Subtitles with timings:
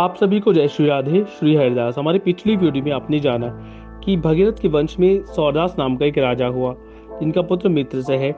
[0.00, 3.48] आप सभी को जय श्री राधे, श्री हरिदास। हमारी पिछली वीडियो में आपने जाना
[4.04, 6.74] कि भगीरथ के वंश में सौदास नाम का एक राजा हुआ,
[7.20, 8.34] जिनका पुत्र मित्र से है।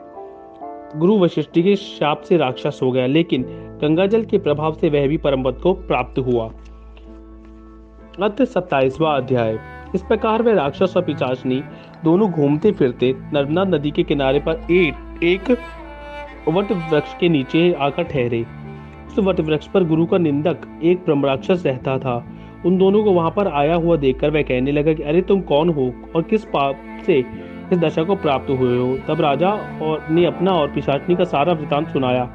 [0.99, 3.43] गुरु वशिष्ठ के शाप से राक्षस हो गया, लेकिन
[3.81, 6.47] गंगाजल के प्रभाव से वह भी परम को प्राप्त हुआ।
[8.25, 9.59] अत सत्ताईसवा अध्याय।
[9.95, 11.63] इस प्रकार वह राक्षस और पिचाचनी
[12.03, 15.57] दोनों घूमते फिरते नर्मदा नदी के किनारे पर एक एक
[16.49, 18.60] वट वृक्ष के नीचे आकर ठहरे।
[19.11, 22.25] उस वट वृक्ष पर गुरु का निंदक एक ब्रह्म राक्षस रहता था।
[22.65, 25.69] उन दोनों को वहाँ पर आया हुआ देखकर वह कहने लगा कि, अरे, तुम कौन
[25.69, 27.25] हो और किस पाप से
[27.73, 28.97] इस दशा को प्राप्त हुए हो?
[29.07, 29.49] तब राजा
[29.81, 32.25] और ने अपना और पिशाचनी का सारा वृतांत सुनाया।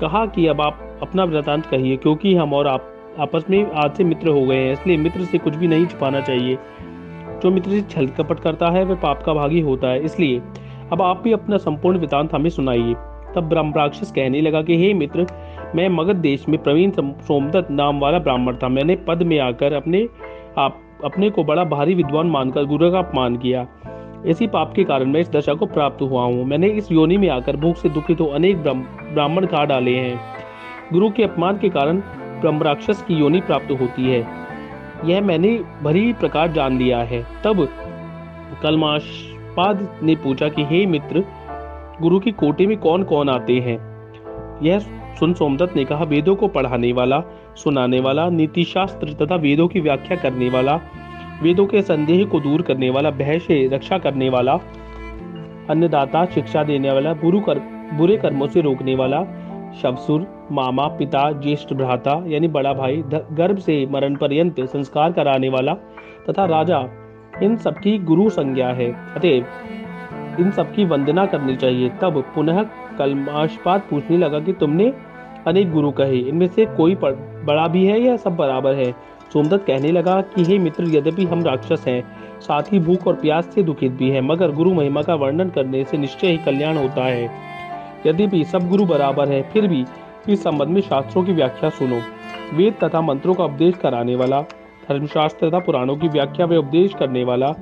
[0.00, 4.04] कहा कि, अब आप अपना वृतांत कहिए, क्योंकि हम और आप, आपस में आज से
[4.04, 6.58] मित्र हो गए हैं, इसलिए मित्र से कुछ भी नहीं छुपाना चाहिए।
[7.42, 10.42] जो मित्र से छल कपट करता है, वह पाप का भागी होता है। इसलिए
[10.92, 12.94] अब आप भी अपना संपूर्ण वृतांत हमें सुनाइए।
[13.34, 15.26] तब ब्रह्मराक्षस कहने लगा कि, हे मित्र
[15.76, 20.08] मैं मगध देश में प्रवीण सोमदत्त नाम वाला ब्राह्मण था। मैंने पद में आकर अपने
[20.58, 23.66] आप अपने को बड़ा भारी विद्वान मानकर गुरु का अपमान किया।
[24.26, 27.28] इसी पाप के कारण मैं इस दशा को प्राप्त हुआ हूँ। मैंने इस योनि में
[27.28, 28.56] आकर भूख से दुखित हो अनेक
[29.14, 30.20] ब्राह्मण खा डाले हैं।
[30.92, 31.96] गुरु के अपमान के कारण
[32.40, 34.26] ब्रह्म राक्षस की योनि प्राप्त होती है।
[35.04, 37.68] यह मैंने भरी प्रकार जान लिया है। तब
[38.62, 41.24] कलमाशपाद ने पूछा कि, हे मित्र,
[42.02, 43.90] गुरु की कोटे में कौन कौन आते हैं?
[44.62, 47.22] यह सुन सोमदत्त ने कहा, वेदों को पढ़ाने वाला,
[47.56, 50.80] सुनाने वाला नीति शास्त्र तथा वेदों की व्याख्या करने वाला,
[51.42, 54.52] वेदों के संदेह को दूर करने वाला भय से रक्षा करने वाला,
[55.70, 57.58] अन्नदाता, शिक्षा देने वाला, बुरु कर,
[57.94, 59.22] बुरे कर्मों से रोकने वाला,
[59.82, 65.74] शवसुर, मामा, पिता, ज्येष्ठ भ्राता, यानी बड़ा भाई गर्भ से मरण पर्यंत संस्कार कराने वाला
[66.30, 66.88] तथा राजा,
[67.42, 69.46] इन सबकी गुरु संज्ञा है, अतएव
[70.40, 72.62] इन सबकी वंदना करनी चाहिए। तब पुनः
[72.98, 74.92] कलमाशपात पूछने लगा कि तुमने
[75.46, 76.96] अनेक गुरु कहे। इनमें से कोई
[77.44, 78.92] बड़ा भी है या सब बराबर है?
[79.32, 82.04] सोमदत्त कहने लगा कि, हे मित्र, यद्यपि हम राक्षस हैं,
[82.40, 85.84] साथ ही भूख और प्यास से दुखित भी है, मगर गुरु महिमा का वर्णन करने
[85.84, 87.30] से निश्चय ही कल्याण होता है।
[88.06, 89.84] यद्यपि सब गुरु बराबर है, फिर भी
[90.28, 92.00] इस संबंध में शास्त्रों की व्याख्या सुनो।
[92.56, 94.42] वेद तथा मंत्रों का उपदेश कराने वाला,
[94.88, 97.54] धर्मशास्त्र तथा पुराणों की व्याख्या व उपदेश करने वाला,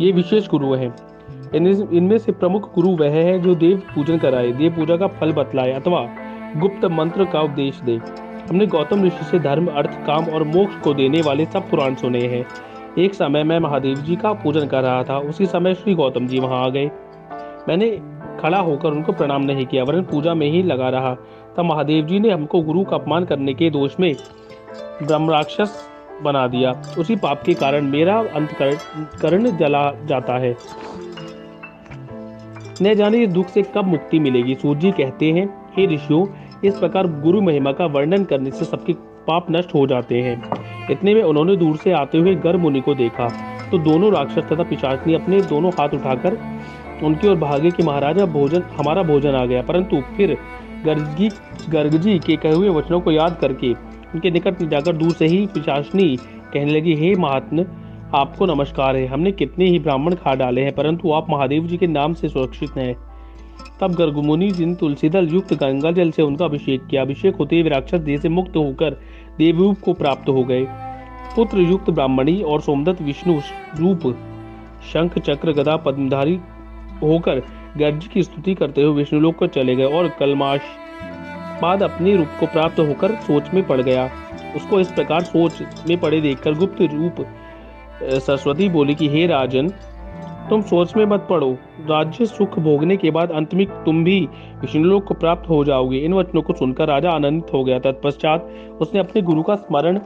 [0.00, 1.14] ये विशेष गुरु है।
[1.54, 5.72] इनमें से प्रमुख गुरु वह है जो देव पूजन कराए, देव पूजा का फल बतलाए
[5.72, 6.08] अथवा
[6.56, 8.00] गुप्त मंत्र का उपदेश दे।
[8.48, 12.20] हमने गौतम ऋषि से धर्म, अर्थ, काम और मोक्ष को देने वाले सब पुराण सुने
[12.20, 12.46] हैं।
[12.98, 16.38] एक समय मैं महादेव जी का पूजन कर रहा था। उसी समय श्री गौतम जी
[16.38, 16.90] वहाँ आ गए।
[17.68, 17.90] मैंने
[18.40, 21.14] खड़ा होकर उनको प्रणाम नहीं किया, वरन पूजा में ही लगा रहा।
[21.56, 24.14] तब महादेव जी ने हमको गुरु का अपमान करने के दोष में
[25.02, 25.88] ब्रह्म राक्षस
[26.22, 28.56] बना दिया। उसी पाप के कारण मेरा अंत
[29.22, 30.56] कर्ण जला जाता है।
[32.82, 36.26] न जाने दुख से कब मुक्ति मिलेगी। सूर्य जी कहते हैं, हे ऋषियों
[36.64, 40.50] इस प्रकार गुरु महिमा का वर्णन करने से सबके पाप नष्ट हो जाते हैं।
[40.90, 43.28] इतने में उन्होंने दूर से आते हुए गर्भ मुनि को देखा।
[43.70, 46.38] तो दोनों राक्षस तथा पिशाचनी अपने दोनों हाथ उठाकर
[47.02, 50.38] उनकी ओर भागे कि, महाराजा भोजन, हमारा भोजन आ गया। परंतु फिर
[50.84, 51.30] गर्गी,
[51.70, 53.72] गर्गजी के कहे हुए वचनों को याद करके
[54.14, 56.16] उनके निकट जाकर दूर से ही पिशाचनी
[56.54, 57.64] कहने लगी, हे महात्म
[58.14, 61.86] आपको नमस्कार है। हमने कितने ही ब्राह्मण खा डाले हैं, परंतु आप महादेव जी के
[61.86, 63.13] नाम से सुरक्षित हैं।
[63.80, 68.00] तब गर्गमुनि जिन तुलसीदल युक्त गंगा जल से उनका अभिषेक किया, अभिषेक होते हुए राक्षस
[68.00, 68.90] देह से मुक्त होकर
[69.38, 70.66] देवरूप को प्राप्त हो गए।
[71.36, 73.40] पुत्र युक्त ब्राह्मणी और सोमदत्त विष्णु
[73.78, 74.16] रूप
[74.92, 76.38] शंख चक्र गदा पद्मधारी
[77.02, 77.42] होकर
[77.76, 80.60] गर्ज की स्तुति करते हुए विष्णुलोक को चले गए और कलमाश
[81.62, 84.10] बाद अपने रूप को प्राप्त होकर सोच में पड़ गया।
[84.56, 87.26] उसको इस प्रकार सोच में पड़े देखकर गुप्त रूप
[88.02, 89.68] सरस्वती बोली कि, हे राजन
[90.50, 91.52] तुम सोच में मत पड़ो।
[91.86, 94.28] राज्य सुख भोगने के बाद अंत में तुम भी
[94.60, 98.50] विष्णुलोक को प्राप्त हो जाओगे। इन वचनों को सुनकर राजा आनंदित हो गया। तत्पश्चात
[98.80, 99.98] उसने अपने गुरु का स्मरण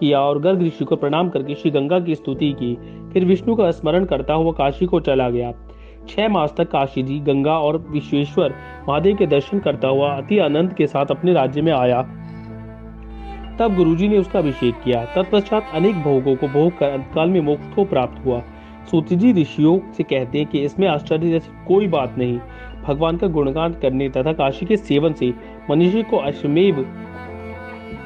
[0.00, 2.74] किया और गर्ग ऋषि को प्रणाम करके श्री गंगा की स्तुति की।
[3.12, 5.52] फिर विष्णु का स्मरण करता हुआ काशी को चला गया।
[6.08, 8.54] छह मास तक काशी जी, गंगा और विश्वेश्वर
[8.88, 12.02] महादेव के दर्शन करता हुआ अति आनंद के साथ अपने राज्य में आया।
[13.58, 17.74] तब गुरुजी ने उसका अभिषेक किया। तत्पश्चात अनेक भोगों को भोग कर अंतकाल में मोक्ष
[17.74, 18.42] को प्राप्त हुआ।
[18.90, 22.38] सूतजी ऋषियों से कहते हैं कि इसमें आश्चर्य जैसी कोई बात नहीं।
[22.84, 25.32] भगवान का गुणगान करने तथा काशी के सेवन से
[25.70, 26.86] मनुष्य को अश्वमेव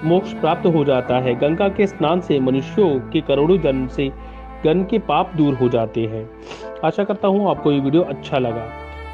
[0.04, 4.08] मोक्ष प्राप्त हो जाता है। गंगा के स्नान से मनुष्यों के करोड़ों जन्म से
[4.64, 6.28] गन के पाप दूर हो जाते हैं।
[6.84, 8.66] आशा करता हूँ आपको ये वीडियो अच्छा लगा।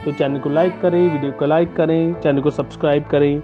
[0.05, 3.43] तो चैनल को लाइक करें, वीडियो को लाइक करें, चैनल को सब्सक्राइब करें,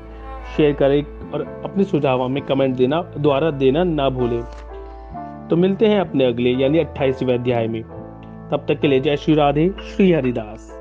[0.57, 4.43] शेयर करें और अपने सुझाव में कमेंट देना, द्वारा देना ना भूलें।
[5.49, 7.98] तो मिलते हैं अपने अगले यानी अट्ठाईसवें अध्याय में।
[8.51, 10.78] तब तक के लिए जय श्री राधे श्री हरिदास।